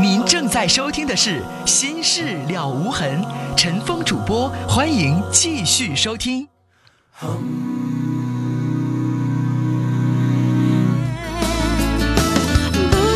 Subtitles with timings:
[0.00, 3.22] 您正在收听的是《心事了无痕》，
[3.56, 6.48] 陈峰主播，欢迎继续收听。
[7.20, 7.28] 不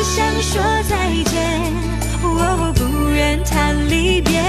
[0.05, 1.61] 想说再见，
[2.23, 4.41] 我不愿谈离别。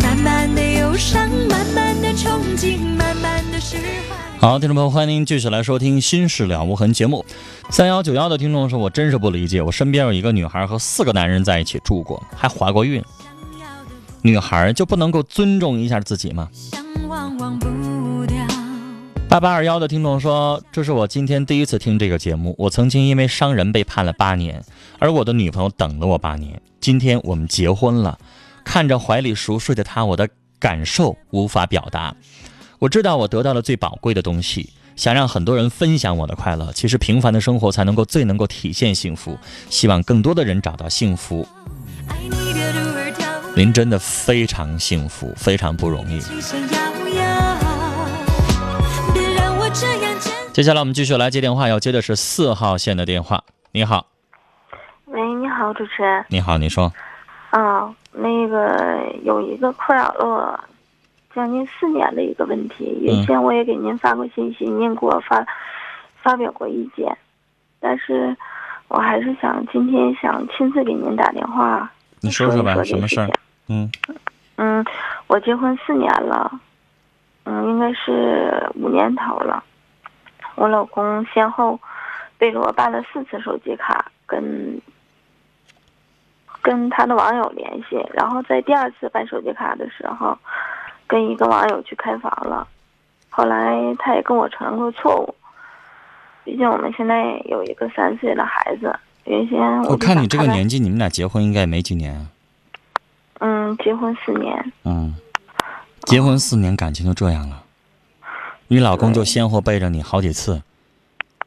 [0.00, 3.76] 慢慢的忧伤，慢慢的憧憬，慢慢的释
[4.08, 4.09] 怀。
[4.40, 7.22] 好，听众朋友，欢迎您继续来收听《心事了无痕》节目。
[7.68, 13.04] 三幺九幺的听众说：“我真是不理解，我身边有一个女孩和四个男人在一起住过，还怀过孕，
[14.22, 16.48] 女孩就不能够尊重一下自己吗。？”
[19.28, 24.64] 八八二幺的听众说：“这是我今天第一次听这个节目，我曾经因为伤人被判了八年，
[24.98, 26.58] 而我的女朋友等了我八年。
[26.80, 28.18] 今天我们结婚了，
[28.64, 30.26] 看着怀里熟睡的她，我的
[30.58, 32.16] 感受无法表达。
[32.80, 36.72] 我知道我得到了最宝贵的东西，想让很多人分享我的快乐。
[36.72, 41.46] 其实平凡的生活才能够最能够体现幸福，希望更多的人找到幸福。
[43.54, 46.20] 您真的非常幸福，非常不容易。
[50.54, 53.44] 接下来我们继续来接电话，要接的是四号线的电话。
[53.72, 54.06] 你好，
[55.04, 56.24] 喂，你好，主持人。
[56.28, 56.90] 你好，你说，
[57.50, 60.60] 啊，那个有一个困扰了我
[61.34, 65.46] 将近四年的一个问题，原先我也给您发过信息，您给我发
[66.22, 67.16] 发表过意见，
[67.78, 68.36] 但是
[68.88, 73.28] 我还是想今天想亲自给您打电话你说说吧，什么事儿？
[73.68, 73.90] 嗯
[74.56, 74.84] 嗯，
[75.28, 76.60] 我结婚四年了，
[77.44, 79.62] 嗯，应该是五年头了。
[80.56, 81.78] 我老公先后
[82.36, 84.78] 背着我办了四次手机卡，跟
[86.60, 90.36] 跟他的网友联系，然后在第二次办手机卡的时候，
[91.10, 92.64] 跟一个网友去开房了。
[93.30, 95.34] 后来他也跟我承认过错误，
[96.44, 98.96] 毕竟我们现在有一个三岁的孩子。
[99.24, 102.26] 原先我我看你这个年纪，你们俩结婚应该也没几年啊。
[103.40, 105.16] 嗯，结婚四年，嗯，
[106.04, 107.64] 结婚四年，感情就这样了。
[108.68, 110.62] 你老公就先后背着你好几次，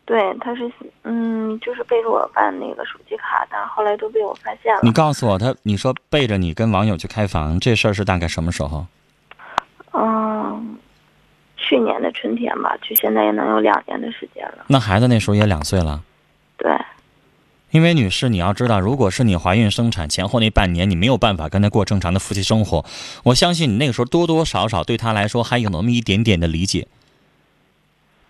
[0.03, 0.69] 对，他是
[1.03, 4.81] 嗯，就是背着我办那个手机卡，但后来都被我发现了。
[4.83, 8.85] 你告诉我他，你说背着你跟网友去开房，这事儿是大概什么时候？
[11.63, 14.65] 嗯，去年的春天吧，就现在也能有两年的时间了。
[14.67, 16.03] 那孩子那时候也两岁了。
[16.57, 16.71] 对，
[17.71, 22.85] 因为女士，你要知道，如果是你怀孕生产前后那半年，你没有办法跟他过正常的夫妻生活，
[23.23, 26.87] 我相信你那个时候多多少少对他来说还有那么一点点的理解。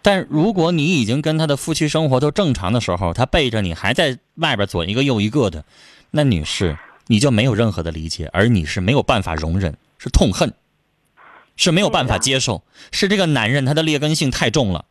[0.01, 5.63] 但如果你已经跟他的夫妻生活都正常的时候，他背着你还在外边左一个右一个的，
[6.11, 6.77] 那女士
[7.07, 10.53] 你就没有任何的理解，而你是没有办法容忍，是痛恨，
[11.55, 14.85] 是没有办法接受，是这个男人他的劣根性太重了，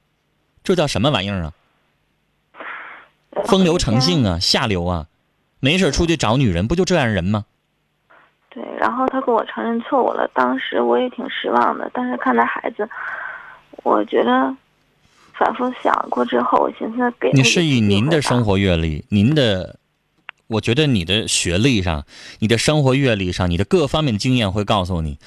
[0.63, 1.53] 这叫什么玩意儿啊？
[3.47, 5.07] 风流成性啊，下流啊，
[5.59, 7.47] 没事出去找女人，不就这样人吗？
[8.51, 12.89] 对，然后他跟我承认错误了，当时我也挺失望的，但是看他孩子，
[13.83, 14.55] 我觉得
[15.33, 19.77] 反复想过之后，我寻思给你是以您的生活阅历，您的，
[20.47, 22.05] 我觉得你的学历上、
[22.41, 25.19] 你的生活阅历上、你的各方面的经验会告诉你，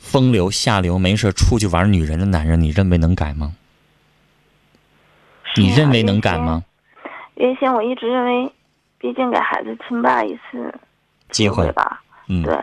[0.00, 3.52] 风流下流、没事出去玩女人的男人，你认为能改吗？
[5.56, 6.64] 你认为能改吗？
[7.34, 8.52] 原先我一直认为，
[8.98, 10.74] 毕竟给孩子亲爸一次
[11.30, 12.02] 机会会，吧。
[12.28, 12.58] 嗯，对，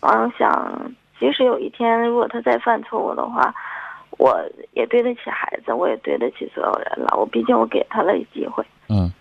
[0.00, 3.54] 完了想，即使有一天如果他再犯错误的话，
[4.18, 4.38] 我
[4.72, 7.16] 也对得起孩子，我也对得起所有人了。
[7.18, 8.64] 我毕竟我给他了机会。
[8.88, 9.12] 嗯，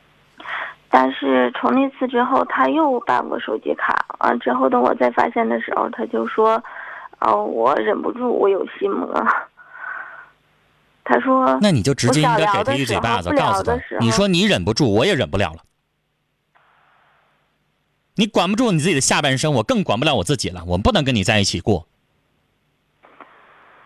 [0.90, 6.62] 但是从那次之后，他又办过手机卡，完之后等我再发现的时候，他就说
[7.26, 9.14] ：“哦，我忍不住，我有心魔。”
[11.08, 15.60] 他说那你就直接应该给他一嘴巴子，告诉他你说你忍不住，我也忍不了了。
[18.16, 20.64] 你管不住你自己的下半生，我更管不了我自己了。
[20.66, 21.88] 我不能跟你在一起过。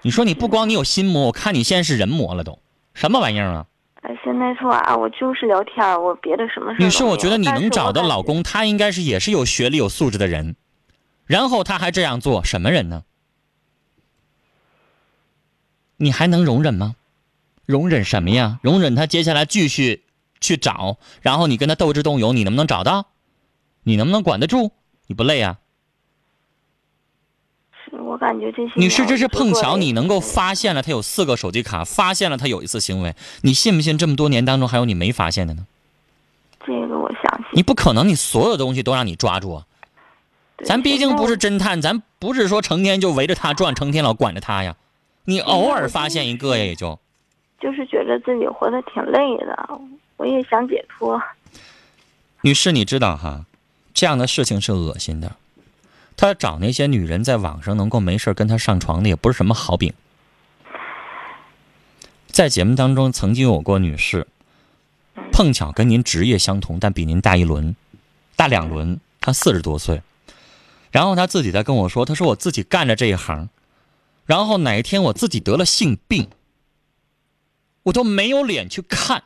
[0.04, 2.60] 你说你不光你有心魔，我看你现在是人魔了都，
[2.94, 3.66] 什么玩意儿啊？
[4.02, 6.82] 哎，现在说啊，我就是聊天，我别的什么事。
[6.82, 10.56] 女士，我觉得你能找我感觉到老公，他应该是也是有学历、有素质的人，
[11.26, 13.04] 然后他还这样做，什么人呢？
[16.00, 16.96] 你还能容忍吗？
[17.66, 18.60] 容忍什么呀？
[18.64, 20.04] 容忍他接下来继续
[20.42, 23.06] 去找，然后你跟他斗智斗勇，你能不能找到？
[23.84, 24.72] 你能不能管得住？
[25.06, 25.60] 你不累啊？
[27.86, 35.68] 是我感觉这些女士，这是碰巧你能够发现了他有四个手机卡，发现了他有一次行为，你信不信这么多年当中还有你没发现的呢？
[36.66, 37.46] 这个我相信。
[37.54, 39.66] 你不可能，你所有东西都让你抓住啊！
[40.66, 44.76] 咱毕竟不是侦探，咱不是说成天就围着他转，成天老管着他呀。
[45.30, 47.00] 你偶尔发现一个呀，也就
[47.62, 49.80] 就是觉得自己活得挺累的，
[50.18, 51.22] 我也想解脱。
[52.42, 53.46] 女士，你知道哈，
[53.94, 55.36] 这样的事情是恶心的。
[56.18, 59.94] 他找那些女人在网上能够没事跟他上床的，也不是什么好饼。
[62.26, 64.26] 在节目当中，曾经有过女士，
[65.32, 67.76] 碰巧跟您职业相同，但比您大一轮，
[68.36, 69.00] 大两轮。
[69.22, 70.02] 她四十多岁，
[70.90, 73.48] 然后她自己在跟我说：“她说我自己干着这一行，
[74.30, 76.30] 然后哪一天我自己得了性病，
[77.82, 79.24] 我都没有脸去看。”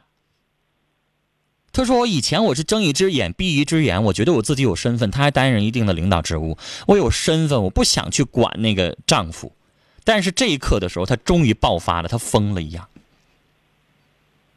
[1.73, 6.57] 他说：“我以前我是睁一只眼闭一只眼，我觉得我自己有身份，他还担任一定的领导职务，
[6.88, 9.51] 我有身份，我不想去管那个丈夫。
[10.05, 12.88] 但是这一刻的时候，他终于爆发了，他疯了一样。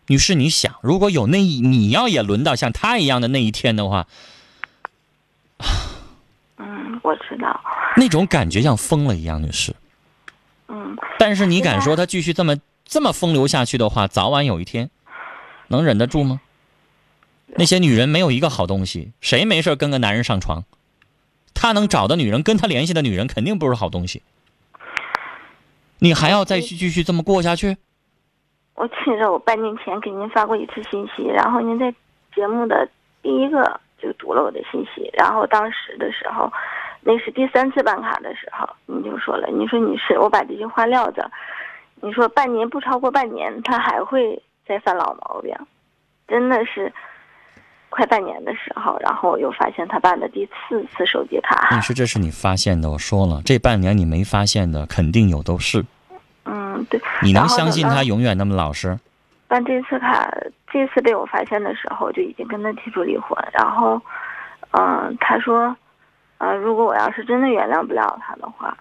[0.07, 4.07] 女士，你想，如果有那一你要也轮到像他一样的那一天的话，
[6.59, 7.61] 嗯，我知道。
[7.97, 9.75] 那种感觉像疯了一样，女士。
[10.69, 14.91] 嗯，但是你敢说他继续这么这么风流下去的话，早晚有一天
[15.69, 16.41] 能忍得住吗？”
[17.59, 20.65] 那些女人没有一个好东西，谁没事跟个男人上床？
[21.55, 24.23] 他能找的女人，跟他联系的女人，肯定不是好东西。
[26.01, 27.79] 你还要再继续这么过下去？
[28.75, 31.91] 我记得我半年前给您发过一次信息，然后您在
[32.35, 32.87] 节目的
[33.23, 36.53] 第一个就读了我的信息，然后当时的时候，
[37.07, 41.31] 那是第三次办卡的时候，你就说了，你说你是我把这句话撂着，
[42.01, 45.55] 你说半年不超过半年，他还会再犯老毛病，
[46.27, 46.93] 真的是。
[47.89, 51.69] 快半年的时候，然后我又发现他办的第四次手机卡。
[51.71, 55.83] 但是这是你发现的，我说了，这半年你没发现的，肯定有都是。
[56.45, 57.01] 嗯，对。
[57.23, 58.99] 你能相信他永远那么老实？
[59.47, 60.29] 办这次卡，
[60.71, 63.39] 这次被我发现的时候，就已经跟他提出离婚。
[63.53, 64.03] 然后，
[64.73, 65.75] 嗯，他说，
[66.39, 68.77] 呃，如果我要是真的原谅不了他的话，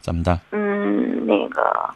[0.00, 0.38] 怎么的？
[0.50, 1.88] 嗯，那个，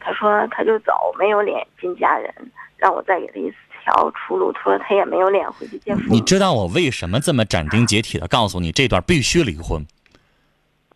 [0.00, 2.32] 他说他就走，没有脸见家人，
[2.76, 3.56] 让我再给他一次。
[3.88, 6.12] 条出路，他说他也没有脸回去见父母。
[6.12, 9.86] 你知道我为什么这么斩钉截铁的告诉你，这段必须离婚？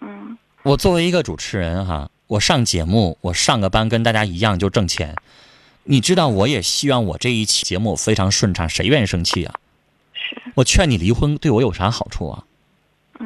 [0.00, 5.14] 嗯，我作为一个主持人哈，我上节目，我上个班跟大家一样就挣钱。
[5.84, 9.54] 你知道，我也希望我这一期节目非常顺畅，谁愿意生气啊？
[10.12, 10.36] 是。
[10.56, 12.42] 我劝你离婚，对我有啥好处啊？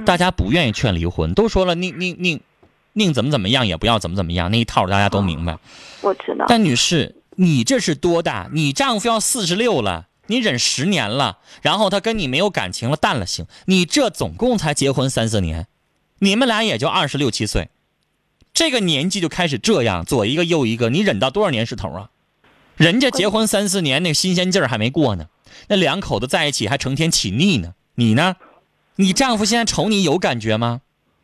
[0.04, 2.40] 大家不愿意劝离婚，都说了宁宁宁
[2.92, 5.58] 宁怎么怎么样，也不要怎么怎么样，那一套大家都明白。
[6.00, 6.44] 我知道。
[6.48, 7.16] 但女士。
[7.36, 8.48] 你这是多大？
[8.52, 13.44] 你丈夫要四十六了，你忍十年了，然后他跟你没有感情了，淡了性。
[13.64, 15.66] 你这总共才结婚三四年，
[16.20, 17.70] 你们俩也就二十六七岁，
[18.52, 22.10] 这个年纪就开始这样，左一个右一个，你忍到多少年是头啊？
[22.76, 25.26] 人家结婚三四年，那新鲜劲儿还没过呢，
[25.66, 27.74] 那两口子在一起还成天起腻呢。
[27.96, 28.36] 你呢？
[28.96, 30.80] 你丈夫现在瞅你有感觉吗？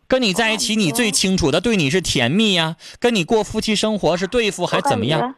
[0.08, 5.36] 跟你在一起，你最清楚的，对你是甜蜜呀，跟你过夫妻生活是对付还怎么样？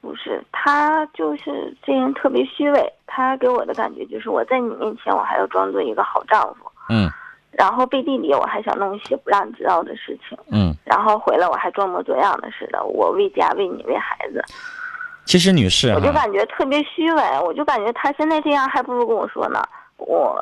[0.00, 2.92] 不是，他就是这人特别虚伪。
[3.04, 7.10] 他给我的感觉就是，我在你面前我还要装作一个好丈夫，嗯，
[7.50, 14.40] 然后背地里我还想弄一些不让你知道的事情，嗯，然后回来我还装模作样的似的，我为家为你为孩子。
[15.24, 19.60] 其实女士，我就感觉特别虚伪，我就感觉他现在这样还不如跟我说呢，
[19.96, 20.40] 我。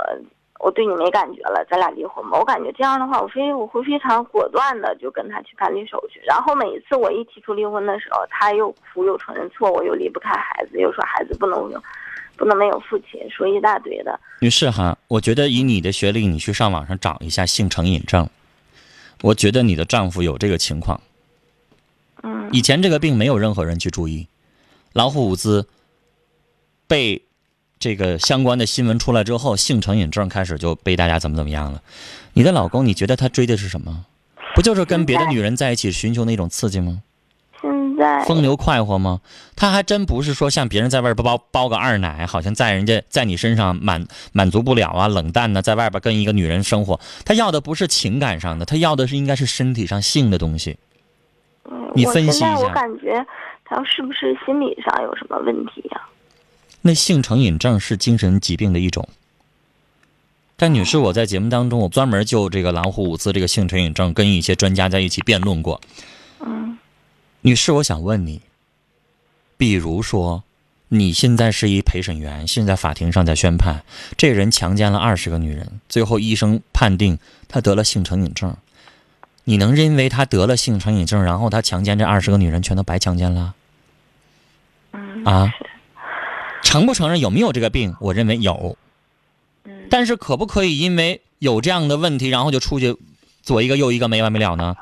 [0.64, 2.38] 我对你没感觉了，咱俩离婚吧。
[2.38, 6.18] 我感觉这样的话，我非我会非常果断的就跟他去办理手续。
[6.26, 11.82] 然后每一次我一提出离婚的时候，他又哭又承认错误，又离不开孩子，又说孩子不能有，
[12.34, 14.18] 不能没有父亲，说一大堆的。
[14.40, 18.26] 女士哈，我觉得以你的学历，你去上网上找一下性成瘾症。
[19.20, 20.98] 我觉得你的丈夫有这个情况。
[22.22, 22.48] 嗯。
[22.52, 24.28] 以前这个病没有任何人去注意，
[24.94, 25.68] 老虎伍兹
[26.88, 27.20] 被。
[27.84, 31.82] 这个相关的新闻出来之后，性成瘾症开始就被大家怎么怎么样了？
[32.32, 34.06] 你的老公，你觉得他追的是什么？
[34.54, 37.02] 不就是跟别的女人在一起寻求那种刺激吗？
[37.60, 39.20] 现在风流快活吗？
[39.54, 50.78] 他还真不是说像别人在外边包包个二奶，好像在人家在你身上满满足不了啊，冷淡呢，在外边跟一个女人生活，他要的不是情感上的，他要的是应该是身体上性的东西。
[51.94, 53.26] 你分析一下，我感觉
[53.66, 56.00] 他是不是心理上有什么问题呀？
[56.86, 59.08] 那性成瘾症是精神疾病的一种，
[60.54, 65.80] 但女士，我在节目当中，我专门就这个狼虎伍兹这个性成瘾症跟一些专家在一起辩论过。
[66.40, 66.76] 嗯，
[67.40, 68.42] 女士，我想问你，
[69.56, 70.44] 比如说，
[70.88, 73.82] 你现在是一陪审员，现在法庭上在宣判，
[74.18, 78.54] 这人强奸了二十个女人，最后医生判定他得了性成瘾症，
[79.44, 83.54] 你能认为他得了性成瘾症，然后他强奸这二十个女人全都白强奸了？
[84.92, 85.50] 嗯啊。
[86.74, 87.94] 承不承认有没有这个病？
[88.00, 88.76] 我认为有，
[89.88, 92.96] 但是可不可以因为有这样的问题，然后就出去
[93.44, 94.74] 左一个右一个没完没了呢？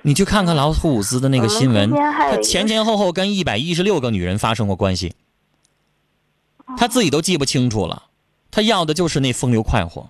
[0.00, 5.12] 你去看看老虎伍兹的那个新闻，他前前后后跟一百一十六个女人发生过关系，
[6.78, 8.04] 他自己都记不清楚了。
[8.50, 10.08] 他要的就是那风流快活。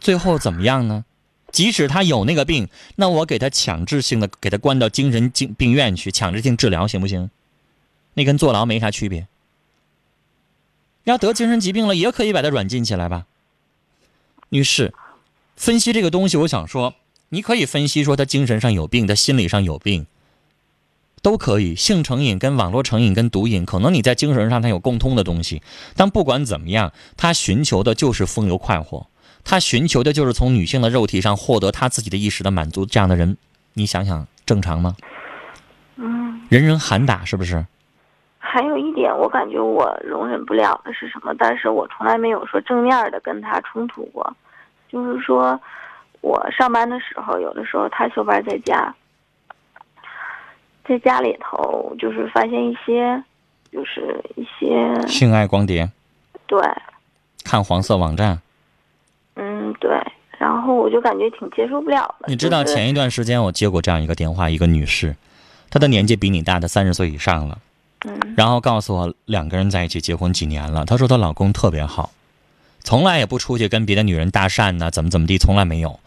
[0.00, 1.04] 最后怎么样呢？
[1.52, 7.30] 即使他有那个病，那我给他强制性的给他关到精神病病院去强制性治疗，行不行？
[8.14, 9.28] 那跟坐牢没啥区别。
[11.06, 13.26] 要得精神疾病了，也可以把它软禁起来吧。
[14.48, 14.92] 女士，
[15.54, 16.94] 分析这个东西，我想说，
[17.28, 20.06] 你可以分析说他精神上有病，他心理上有病，
[21.22, 21.76] 都可以。
[21.76, 25.62] 性成瘾跟网络成瘾跟毒瘾，可能你在精神上他有共通的东西，
[25.94, 29.06] 但不管怎么样，他寻求的就是风流快活。
[29.44, 33.36] 他寻求的就是从女性的肉体上获得他自己的一时的满足，这样的人，
[33.74, 34.96] 你想想正常吗？
[35.94, 37.64] 嗯，人人喊打是不是？
[38.56, 41.34] 还有一点，我感觉我容忍不了的是什么？
[41.38, 44.34] 但是我从来没有说正面的跟他冲突过，
[44.88, 45.60] 就是说，
[46.22, 48.94] 我上班的时候，有的时候他休班在家，
[50.88, 53.22] 在家里头就是发现一些，
[53.70, 55.90] 就是一些性爱光碟，
[56.46, 56.58] 对，
[57.44, 58.40] 看黄色网站。
[59.34, 59.90] 嗯，对，
[60.38, 62.24] 然后我就感觉挺接受不了的。
[62.28, 65.14] 你知道前一段时间我接过这样一个电话，一个女士，
[65.68, 67.58] 她的年纪比你大，的三十岁以上了，
[68.36, 72.12] 然后告诉我两个人在一起结婚几年了，她说她老公特别好，
[72.82, 75.98] 从来也不出去跟别的女人搭讪呐、怎么怎么地，从来没有。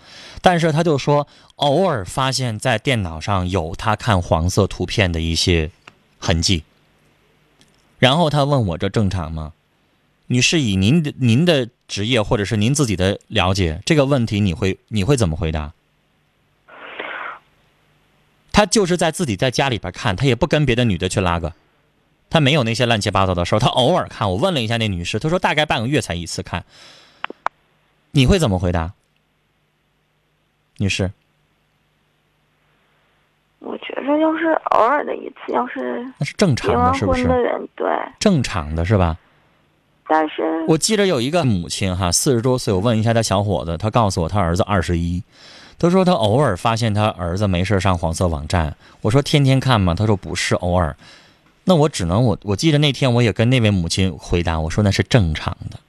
[0.41, 5.71] 但是她就说，偶尔发现在电脑上有她看黄色图片的一些
[6.19, 6.63] 痕迹。
[7.97, 9.53] 然后她问我这正常吗？
[10.27, 15.73] 女士，以您的您的职业或者是您自己的了解，这个问题你会你会怎么回答？
[18.51, 21.53] 他就是在自己在家里边看，他也不跟别的女的去拉个，
[22.29, 24.29] 他没有那些乱七八糟的事儿，他偶尔看。
[24.29, 26.63] 我问了一下那女士，她说大概半个月才一次看。
[28.11, 28.93] 你会怎么回答？
[30.77, 31.11] 女士，
[33.59, 37.27] 我觉着要是偶尔的一次，要是那是正常的，是不是？
[37.27, 37.87] 婚的人，对，
[38.19, 39.17] 正常的是吧？
[40.07, 45.21] 但是我记着有一个母亲哈，四十多岁，我问一下他小伙子，他告诉我他儿子二十一，
[45.77, 49.93] 他说他偶尔发现他儿子没事上黄色网站，我说天天看吗？
[49.93, 50.95] 他说不是偶尔，
[51.69, 55.79] 那我只能我我记得那天我也跟那位母亲回答，我说那是正常的。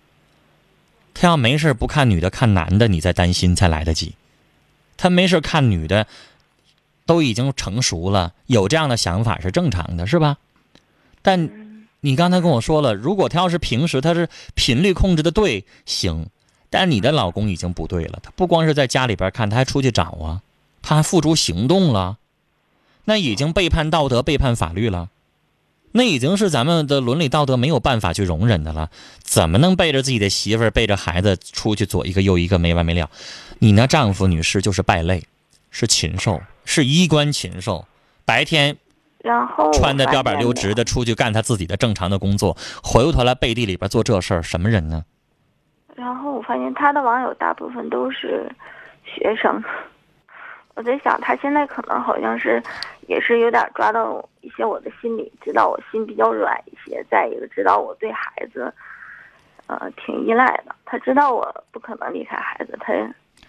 [1.14, 4.12] 他要没事不看女的看男的，你再担心才来得及。
[4.98, 6.06] 他没事看女的，
[7.06, 10.36] 都已经成熟了，有这样的想法是正常的，是吧？
[11.22, 16.26] 但你刚才跟我说了，如果他要是平时他是频率控制的对，行。
[16.68, 20.42] 但你的老公已经不对了，他不光是在家里边看，他还出去找啊，
[20.82, 22.18] 他还付诸行动了，
[23.06, 25.08] 那已经背叛道德、背叛法律了，
[25.92, 28.90] 那已经是咱们的伦理道德没有办法去容忍的了。
[29.22, 33.10] 怎么能背着自己的媳妇儿、背着孩子出去左一个右一个没完没了？
[33.58, 35.24] 你那丈夫女士就是败类，
[35.70, 37.86] 是禽兽，是衣冠禽兽，
[38.24, 38.76] 白天
[39.18, 45.04] 然后穿的标板溜直的出去干他自己的正常的工作，回过头来背地里边做这事儿，什么人呢？
[45.96, 48.50] 然后我发现他的网友大部分都是
[49.04, 49.62] 学生，
[50.74, 52.62] 我在想他现在可能好像是
[53.06, 58.72] 也是有点抓到一些我的心理，知道我心比较软一些，再一个知道我对孩子，
[59.66, 60.74] 呃，挺依赖的。
[60.84, 62.92] 他知道我不可能离开孩子，他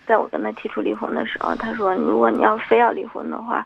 [0.05, 3.65] 在我跟他提出离婚的时候，他说如果你要非要离婚的话，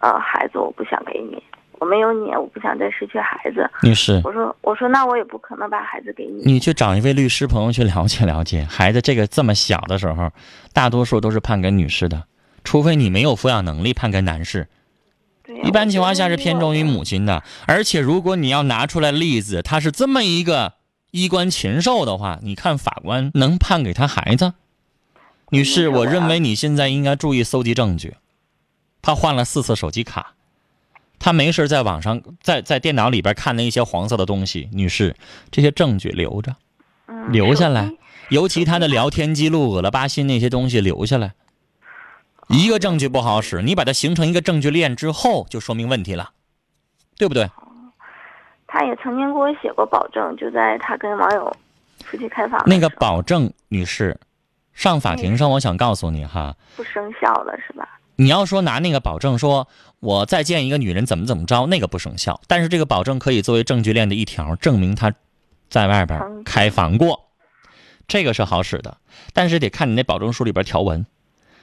[0.00, 1.42] 呃，孩子我不想给你，
[1.78, 3.68] 我没有你，我不想再失去孩子。
[3.82, 6.42] 女士，我说我说那我也不可能把孩子给你。
[6.44, 10.30] 你去找一位律师朋友去了解了解，孩子这个这么小的时候，
[10.72, 12.24] 大多数都是判给女士的，
[12.62, 14.68] 除非你没有抚养能力，判给男士。
[15.64, 16.82] 一般情况下是偏重于。
[16.82, 20.74] 母亲的，而且如果你要拿出来例子，他是这么一个
[21.10, 24.54] 衣冠禽兽的话，你看法官能判给他孩子？
[25.50, 28.14] 女士，我认为你现在应该注意搜集证据。
[29.02, 30.34] 他换了四次手机卡，
[31.18, 34.68] 他没事在网上在在电脑里边看那一些黄色的东西。
[34.72, 35.16] 女士，
[35.50, 36.56] 这些证据留着，
[37.06, 37.92] 嗯留下来
[38.30, 41.34] 尤其他的聊天记录、恶了巴心那些东西留下来。
[42.48, 46.30] 一个证据不好使，你把它形成一个证据链之后，就说明问题了，
[47.16, 47.48] 对不对？
[48.66, 51.56] 他也曾经给我写过保证，就在他跟网友
[52.04, 54.18] 出去开房那个保证，女士，
[54.72, 57.98] 上法庭上，我想告诉你哈，不生效了是吧？
[58.16, 59.68] 你要说拿那个保证说，
[60.00, 62.40] 我再见一个女人怎么怎么着，那个不生效。
[62.46, 65.14] 但是这个保证可以作为证据链的一条，证明他
[65.70, 67.30] 在外边开房过，
[68.06, 68.96] 这个是好使的。
[69.32, 71.06] 但是得看你那保证书里边条文，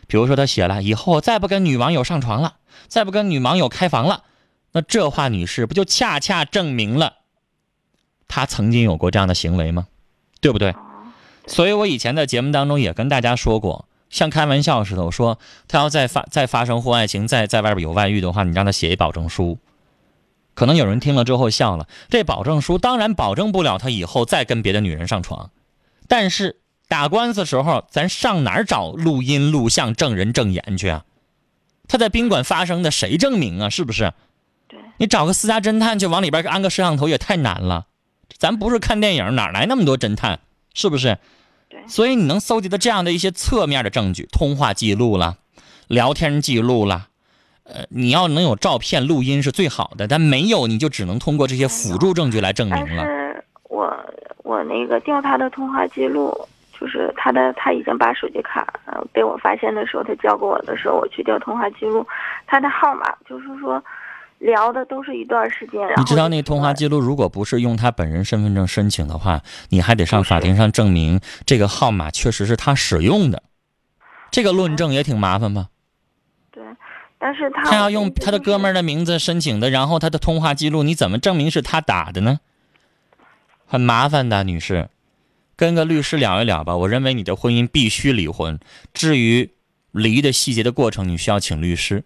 [0.08, 2.56] 比如说他写了以后再不跟女网友上床了，
[2.88, 4.24] 再不跟女网友开房了，
[4.72, 7.16] 那这话女士不就恰恰证明了
[8.28, 9.88] 他曾经有过这样的行为吗？
[10.42, 10.72] 对不对？
[10.72, 10.80] 哦，
[11.48, 19.58] 所以我以前在节目当中也跟大家说过，像开玩笑似的，我说他要再发再发生婚外情，再在外边有外遇的话，你让他写一保证书。
[20.54, 25.52] 可能有人听了之后笑了，这保证书当然保证不了他以后再跟别的女人上床，
[26.08, 31.04] 但是打官司时候，咱上哪儿找录音录像证人证言去啊？
[31.88, 33.70] 他在宾馆发生的，谁证明啊？
[33.70, 34.14] 是不是？
[34.68, 37.88] 对，你找个私家侦探去往里边安个摄像头也太难了。
[38.38, 40.40] 咱不是看电影，哪来那么多侦探？
[40.74, 41.18] 是不是？
[41.70, 45.38] 对所以你能搜集到这样的一些侧面的证据，通话记录了，
[45.88, 47.08] 聊天记录了，
[47.64, 53.04] 呃，你要能有照片、录音是最好的，但没有你就只能通过这些辅助证据来证明但了。
[53.04, 53.92] 是我
[54.44, 56.48] 我那个调他的通话记录，
[56.80, 62.06] 就是他的他已经把手机卡呃被我发现的时候，他交给我的时候，我去调通话记录，
[62.46, 63.84] 他的号码就是说
[64.40, 65.82] 聊的都是一段时间。
[65.98, 73.42] 你知道那通话记录，如果不是用他本人身份证申请的话，你还得上法庭上证明这个号码确实是他使用的，
[74.30, 75.68] 这个论证也挺麻烦吧？
[76.52, 76.64] 对，
[77.18, 82.40] 但是他他要用他的哥们儿儿的名字申请的，然后他的通话记录，你怎么证明是他打的呢？
[83.66, 84.90] 很麻烦的，女士，
[85.56, 86.76] 跟个律师聊一聊吧。
[86.76, 88.60] 我认为你的婚姻必须离婚。
[88.94, 89.52] 至于
[89.92, 92.04] 离的细节的过程，你需要请律师。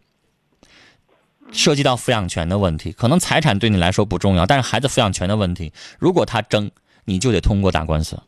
[1.51, 6.69] 涉及到抚养权的问题，可能财产对你来说不重要，但是孩子抚养权的问题，如果他争，
[7.05, 8.21] 你就得通过打官司。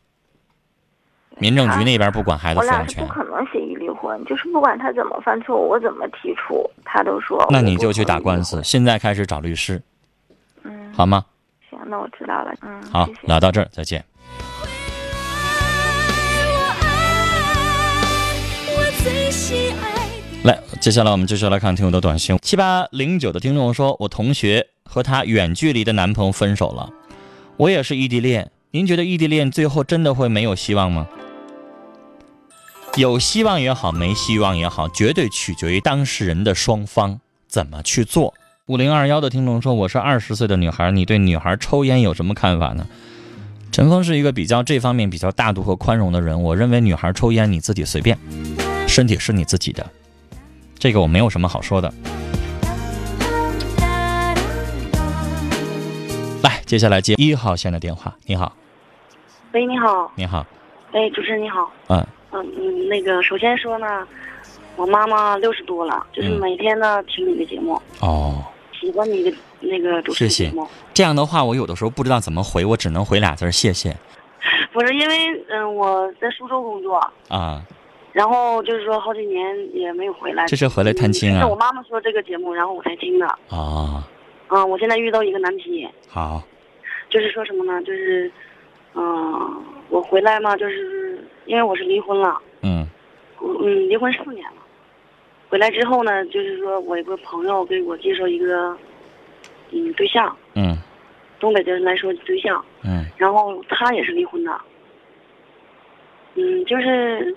[1.38, 8.60] 民政局那边不管孩子抚养权不，可能协议离婚，就是不管他怎么犯错误，我怎么提出，他都说那你就去打官司。
[8.64, 9.80] 现在开始找律师，
[10.64, 11.24] 嗯，好吗？
[11.70, 12.52] 行，那我知道了。
[12.62, 14.04] 嗯，好聊到这儿，再见。
[20.44, 22.36] 来，接下来我们继续来看听友的短信。
[22.42, 26.90] 七八零九的听众说，我同学和她远距离的男朋友分手了，
[27.56, 28.50] 我也是异地恋。
[28.72, 31.06] 您觉得异地恋最后真的会没有希望吗？
[32.96, 38.34] 有希望也好，没希望也好，绝对取决于当事人的双方怎么去做。
[38.66, 42.84] 五零二幺的听众说，我是二十岁的女孩，你对女孩抽烟有什么看法呢？
[43.70, 48.18] 陈峰是一个比较这方面比较大度和宽容的人，我认为女孩抽烟你自己随便，
[48.88, 49.86] 身体是你自己的。
[50.82, 51.88] 这个我没有什么好说的。
[56.42, 58.12] 来，接下来接一号线的电话。
[58.26, 58.52] 你好，
[59.52, 60.44] 喂，你好，你好，
[60.90, 62.04] 哎，主持人你好，嗯。
[62.32, 64.04] 嗯嗯，那个首先说呢，
[64.74, 66.40] 我妈妈六十多了，就是嗯。
[66.40, 68.42] 每天呢听你的节目，哦，
[68.72, 73.96] 喜欢你的那个主持谢谢节目，这样的话我有的时候不知道怎么回，我只能回俩字儿谢谢。
[74.74, 77.62] 不是因为嗯我在苏州工作，啊。
[78.12, 84.02] 然后就是说好几年也没有回来，这是回来探亲啊是我妈妈说这个节目，然后我才听的，哦，
[84.48, 86.42] 嗯，我现在遇到一个难题，好，
[87.08, 87.82] 就是说什么呢？
[87.82, 88.30] 就是，
[88.94, 92.38] 嗯、我回来嘛，就是因为我是离婚了。
[92.62, 92.86] 嗯
[93.40, 94.56] 嗯，离婚四年了。
[95.48, 98.76] 回来之后呢，就是说我一个朋友给我介绍一个，
[99.70, 100.76] 嗯，对象，嗯
[101.40, 104.60] 东北的人来说对象，嗯然后他也是离婚的。
[106.34, 107.34] 嗯，就是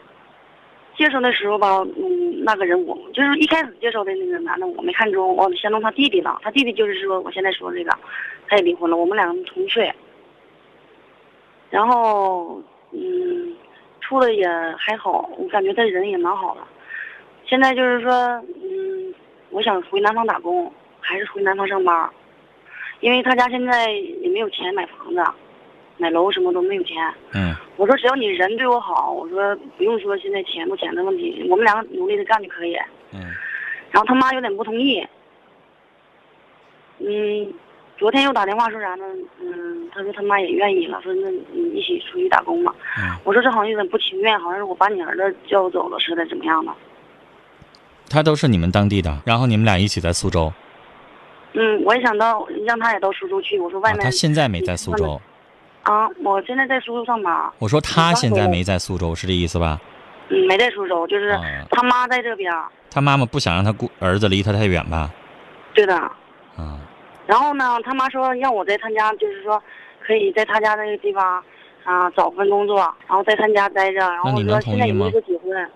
[0.98, 6.40] 介绍的时候吧，嗯，那个人我就是一开始介绍的那个男的我没看中，我相中他弟弟了。
[6.42, 7.92] 他弟弟就是说我现在说这个，
[8.48, 9.94] 他也离婚了，我们两个同岁。
[11.70, 13.54] 然后，嗯，
[14.00, 16.62] 处的也还好，我感觉他人也蛮好的。
[17.46, 19.14] 现在就是说，嗯，
[19.50, 22.10] 我想回南方打工，还是回南方上班，
[23.02, 25.22] 因为他家现在也没有钱买房子，
[25.98, 26.96] 买楼什么都没有钱。
[27.34, 32.76] 嗯我说只要你人对我好，我说不用说现在钱不钱的问题，我们两个努力的干就可以。
[33.14, 33.34] 嗯
[33.92, 35.06] 然后他妈有点不同意，
[37.00, 37.54] 嗯，
[37.98, 39.06] 昨天又打电话说啥呢？
[39.42, 42.76] 嗯，他说他妈也愿意了，说那你一起出去打工吧。
[42.98, 46.74] 嗯，我说这好像有点不情愿，好像是我把你儿子叫走了似的，怎么样的？
[48.10, 50.52] 他都是你们当地的，然后你们俩一起在苏州
[51.54, 53.58] 嗯，我也想到让他也到苏州去。
[53.60, 53.94] 我说外啊。
[53.94, 55.22] 面、他现在没在苏州，
[55.86, 59.80] 啊，我现在在苏州上班，我说他现在没在苏州，是这意思吧？
[60.30, 62.52] 嗯，没在苏州，就是啊，他妈在这边。
[62.90, 65.12] 他妈妈不想让他姑儿子离他太远吧？
[65.76, 65.96] 对的。
[65.96, 66.80] 啊，
[67.28, 69.62] 然后呢，他妈说让我在他家，就是说
[70.00, 71.44] 可以在他家那个地方
[71.84, 74.00] 啊找份工作，然后在他家待着。
[74.00, 75.70] 然后那你能说同意吗现在也没说结婚，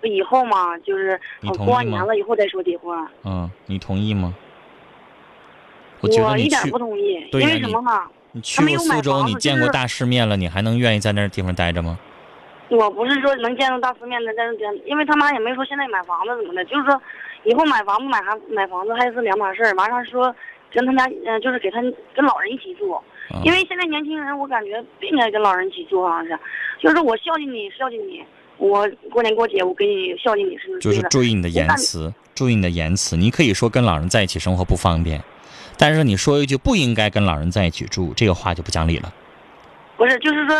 [0.00, 1.20] 说以后嘛，就是
[1.58, 2.96] 过完年了以后再说结婚。
[3.24, 4.32] 嗯，你同意吗？
[6.02, 6.08] 我
[6.38, 7.90] 一点不，同意，因为什么呢？
[8.32, 11.98] 你去过苏州，你见过大世面了，你还能愿意在那地方待着吗？
[12.68, 17.02] 我不是说能见到大世面的，但是见，因为他妈也没说现在买房子怎么的，就是说
[17.42, 19.74] 以后买房不买房买房子还是两码事儿。
[19.74, 20.32] 完了说
[20.72, 21.80] 跟他家，嗯、就是给他
[22.14, 23.02] 跟老人一起住，啊
[23.42, 26.38] 因为现在年轻人我感觉不应该跟老人一起住，好像是，
[26.78, 28.22] 就是我孝敬你，孝敬你，
[28.58, 31.02] 我过年过节我给你孝敬你是就是。
[31.08, 33.16] 注意你的言辞，注意你的言辞。
[33.16, 35.20] 你可以说跟老人在一起生活不方便，
[35.80, 39.10] 但是你说一句不应该跟老人在一起住，这个话就不讲理了。
[39.96, 40.54] 不是，就是说，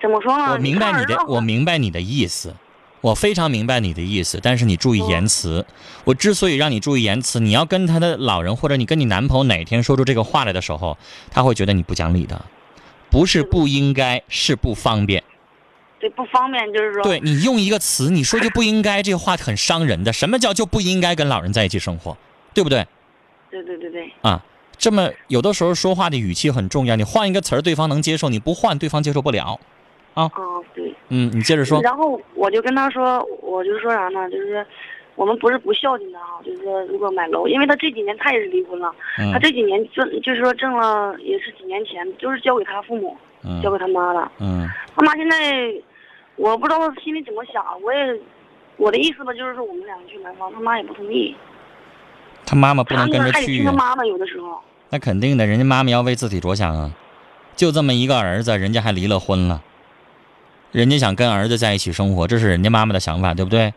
[0.00, 0.52] 怎么说呢？
[0.52, 2.54] 我明白你的，我明白你的意思，
[3.00, 4.38] 我非常明白你的意思。
[4.40, 5.66] 但是你注意言辞。
[6.04, 10.96] 我之所以让你注意言辞，你要跟他的老人或者你跟你男朋友哪天说出这个话来的时候，
[11.32, 12.40] 他会觉得你不讲理的，
[13.10, 15.24] 不是不应该，是不方便。
[15.98, 20.12] 对不方便，就是说，对你用一个词，你说就不应该，这个话很伤人的。
[20.12, 22.16] 什么叫就不应该跟老人在一起生活，
[22.54, 22.86] 对不对？
[23.50, 24.42] 对对对对，啊，
[24.76, 29.58] 这么有的时候说话的语气很重要，你换一个词儿，对方能接受；你不换，对方接受不了。
[30.14, 30.30] 啊
[30.74, 30.92] 对。
[31.10, 31.80] 嗯，你接着说。
[31.82, 34.28] 然后我就跟他说，我就说啥呢？
[34.30, 34.66] 就是
[35.14, 44.30] 我们不是不孝敬他啊，就是说如果买楼，因为他这几年他也是离婚了，嗯他这几年挣就是说挣了也是几年钱，就是交给他父母，嗯交给他妈了。
[44.38, 45.72] 嗯他妈现在
[46.36, 48.20] 我不知道他心里怎么想，我也
[48.76, 51.34] 我的意思吧，就是说我们两个去买房，他妈也不同意，
[52.48, 53.70] 他妈妈不能跟着去啊。
[53.70, 54.58] 他妈妈，有的时候。
[54.88, 56.94] 那肯定的，人家妈妈要为自己着想啊。
[57.54, 59.62] 就这么一个儿子，人家还离了婚了，
[60.72, 63.74] 人家想跟儿子在一起生活，这是人家妈妈的想法，对不对？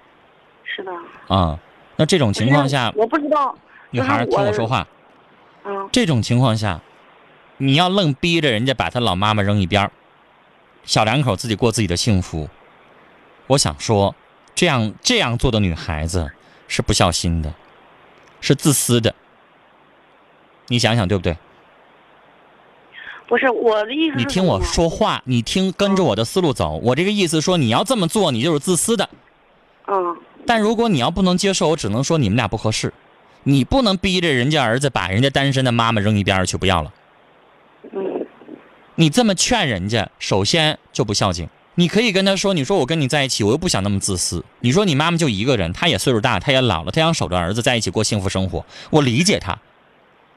[0.63, 0.91] 是的。
[1.27, 1.59] 啊、
[1.97, 3.53] 那这种情况下，我不知道。
[3.89, 4.87] 女孩听我说话，
[5.65, 6.79] 嗯，这种情况下，
[7.57, 9.91] 你要愣逼着人家把他老妈妈扔一边儿，
[10.85, 12.47] 小两口自己过自己的幸福。
[13.47, 14.15] 我想说，
[14.55, 16.31] 这样这样做的女孩子
[16.69, 17.53] 是不孝心的，
[18.41, 19.15] 是自私的。
[20.67, 21.37] 你想想对不对？
[23.27, 26.81] 不是我的意思你听我说话，你听跟着我的思路走。
[26.83, 29.07] 我这个意思说，你要这么做，你就是自私的。
[29.87, 32.93] 嗯，但如果你要不能接受，我只能说你们俩不合适。
[33.43, 36.93] 你不能逼着人家儿子把人家单身的妈妈扔一边儿去不要了。
[37.91, 38.27] 嗯，
[38.95, 41.47] 你这么劝人家，首先就不孝敬。
[41.75, 44.43] 你可以跟他说：“你说我跟你在一起，我又不想那么自私。
[44.59, 49.57] 你说你妈妈就一个人，她也岁数大，她也老了，她想守着儿子在一起过幸福生活，我理解她。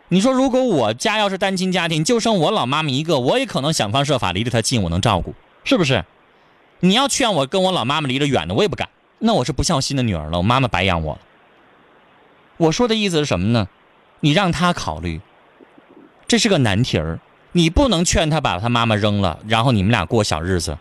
[0.09, 6.05] 你说如果我家要是单亲家庭，就剩我老妈妈一个，我也可能想方设法离得她近，我能照顾，是不是？
[6.81, 8.89] 你要劝我跟我老妈妈离得远的，我也不敢。
[9.19, 11.21] 那我是不孝心的女儿了，我妈妈白养我了。
[12.59, 13.69] 我说的意思是什么呢？
[14.21, 15.21] 你让她考虑，
[16.29, 17.19] 这是个难题儿。
[17.53, 20.77] 你不能劝他把他妈妈扔了，然后你们俩过小日子，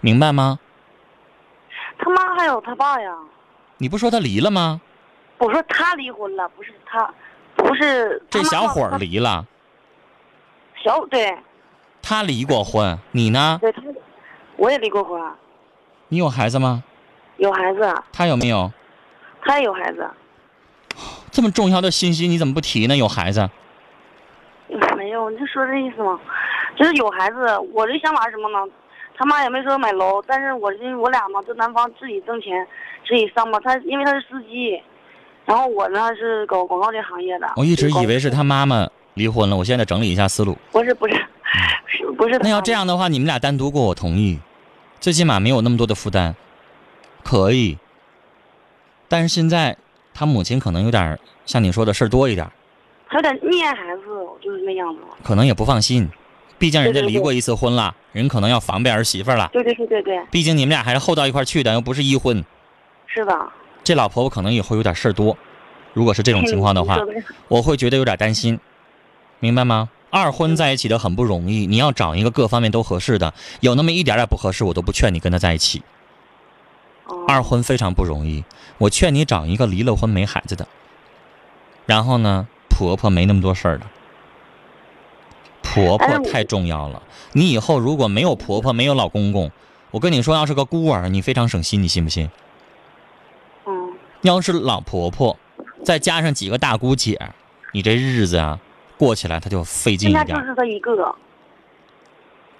[0.00, 0.58] 明白吗？
[1.98, 3.12] 他妈还有他爸呀。
[3.78, 4.80] 你不说他离了吗？
[5.38, 7.12] 我说他离婚了，不是他，
[7.54, 9.46] 不是这小伙儿离了，
[10.82, 11.36] 小对
[12.02, 13.58] 他离过婚，你呢？
[13.60, 13.82] 对他，
[14.56, 15.20] 我也离过婚，
[16.08, 16.82] 你有孩子吗？
[17.36, 18.72] 有孩子，他有没有？
[19.42, 20.08] 他也有孩子。
[21.30, 22.96] 这么重要的信息你怎么不提呢？
[22.96, 23.48] 有孩子，
[24.68, 26.18] 嗯没有，你就说这意思吗？
[26.76, 28.72] 就是有孩子，我的想法是什么呢？
[29.18, 32.64] 他妈也没说买楼，但是我因为我俩嘛，在南方自己挣钱，
[33.04, 33.58] 自己上嘛。
[33.58, 34.80] 他因为他是司机，
[35.44, 37.52] 然后我呢是搞广告这行业的。
[37.56, 40.56] 我一直以为是他，妈妈离婚了，我现在整理一下思路。
[40.70, 41.14] 不是不是，
[41.86, 44.38] 是不是那要这样的话，你们俩单独过我同意，
[45.00, 46.36] 最起码没有那么多的负担，
[47.24, 47.76] 可以。
[49.08, 49.76] 但是现在
[50.14, 52.48] 他母亲可能有点像你说的事儿多一点，
[53.08, 54.02] 他有点溺爱孩子，
[54.40, 55.00] 就是那样子。
[55.24, 56.08] 可能也不放心，
[56.58, 59.48] 毕竟人家离过一次婚了，人可能要防备儿媳妇了。
[59.52, 62.44] 对对对对对，毕竟你们俩还是后到一块去的，又不是一婚。
[63.06, 63.52] 是吧。
[63.84, 65.36] 这老婆婆可能以后有点事儿多，
[65.94, 66.98] 如果是这种情况的话
[67.48, 68.58] 我会觉得有点担心，
[69.40, 69.88] 明白吗？
[70.10, 75.82] 二婚在一起的很不容易，你要找一个各方面都合适的，有那么一点点不合适，我都不劝你跟他在一起。
[77.06, 78.44] 哦二婚非常不容易，
[78.78, 80.66] 我劝你找一个离了婚没孩子的，
[81.86, 83.86] 然后呢，婆婆没那么多事儿的。
[85.74, 87.02] 婆婆太重要了，
[87.32, 89.50] 你以后如果没有婆婆，没有老公公，
[89.90, 92.28] 我跟你说，要是个孤儿，你非常省心，你信不信？
[93.66, 95.36] 嗯，要是老婆婆，
[95.84, 97.18] 再加上几个大姑姐，
[97.72, 98.58] 你这日子啊
[98.96, 100.26] 过起来他就费劲一点。
[100.26, 101.14] 就是他一个。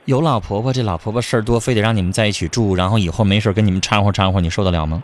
[0.04, 5.02] 有老婆婆，这老婆婆事儿多，非得让你们在一起住，然后以后没事儿跟你们掺和掺和，你受得了吗？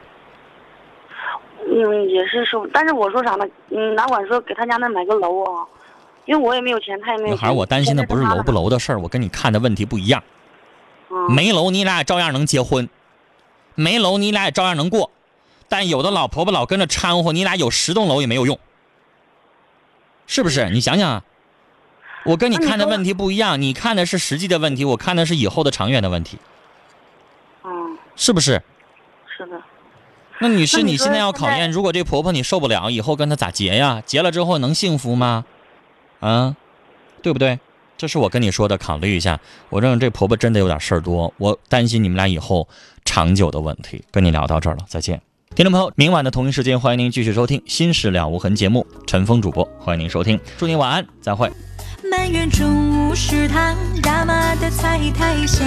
[1.67, 3.45] 嗯，也是受，但是我说啥呢？
[3.69, 5.67] 嗯，哪管说给他家那买个楼啊，
[6.27, 7.35] 因为我也没有钱，他也没有。
[7.35, 8.71] 女孩，我担心的不是楼不楼。
[8.71, 10.23] 的事儿，我跟你看的问题不一样。
[11.11, 12.89] 嗯、没楼你俩也照样能结婚，
[13.75, 15.11] 没楼你俩也照样能过，
[15.69, 18.59] 但有的老婆婆老跟着掺和，你俩有十栋楼也没有用，
[20.27, 20.71] 是不是？
[20.71, 21.23] 你想想啊，
[22.25, 26.39] 我跟你看的问题不一样，你看的是实际的问题，我看的是以后的长远的问题，
[27.63, 28.63] 嗯，是不是？
[29.37, 29.61] 是的。
[30.41, 34.03] 那女士，你现在要考验，如果这婆婆你受不了，以后跟她咋结呀？
[34.05, 35.45] 结了之后能幸福吗？
[36.25, 36.57] 啊，
[37.23, 37.59] 对不对？
[37.99, 39.39] 这是我跟你说的，考虑一下。
[39.69, 42.67] 我认为这婆婆真的有点事儿多，我担心你们俩以后
[43.05, 44.03] 长久的问题。
[44.11, 45.21] 跟你聊到这儿了，再见。
[45.55, 51.49] 听众朋友，明晚的同一时间，欢迎您继续收听《新事了无痕》节目，陈峰主播，欢迎您收听，祝您晚安，再会。
[52.11, 55.65] 慢埋怨中午食堂大妈的菜太咸。